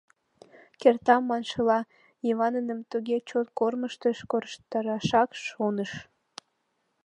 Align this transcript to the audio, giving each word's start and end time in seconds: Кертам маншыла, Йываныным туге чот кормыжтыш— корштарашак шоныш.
Кертам 0.81 1.21
маншыла, 1.29 1.79
Йываныным 2.27 2.79
туге 2.89 3.17
чот 3.29 3.47
кормыжтыш— 3.59 4.17
корштарашак 4.31 5.29
шоныш. 5.45 5.91